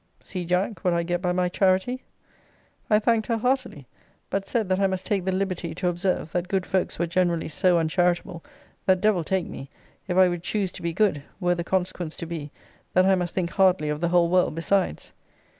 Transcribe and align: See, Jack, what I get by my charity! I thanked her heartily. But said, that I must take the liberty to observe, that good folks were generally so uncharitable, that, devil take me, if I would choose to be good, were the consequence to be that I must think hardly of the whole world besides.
See, 0.19 0.45
Jack, 0.45 0.79
what 0.83 0.95
I 0.95 1.03
get 1.03 1.21
by 1.21 1.31
my 1.31 1.47
charity! 1.47 2.01
I 2.89 2.97
thanked 2.97 3.27
her 3.27 3.37
heartily. 3.37 3.85
But 4.31 4.47
said, 4.47 4.67
that 4.69 4.79
I 4.79 4.87
must 4.87 5.05
take 5.05 5.25
the 5.25 5.31
liberty 5.31 5.75
to 5.75 5.87
observe, 5.87 6.31
that 6.31 6.47
good 6.47 6.65
folks 6.65 6.97
were 6.97 7.05
generally 7.05 7.47
so 7.47 7.77
uncharitable, 7.77 8.43
that, 8.87 8.99
devil 8.99 9.23
take 9.23 9.45
me, 9.45 9.69
if 10.07 10.17
I 10.17 10.27
would 10.27 10.41
choose 10.41 10.71
to 10.71 10.81
be 10.81 10.91
good, 10.91 11.21
were 11.39 11.53
the 11.53 11.63
consequence 11.63 12.15
to 12.15 12.25
be 12.25 12.49
that 12.95 13.05
I 13.05 13.13
must 13.13 13.35
think 13.35 13.51
hardly 13.51 13.89
of 13.89 14.01
the 14.01 14.09
whole 14.09 14.27
world 14.31 14.55
besides. 14.55 15.13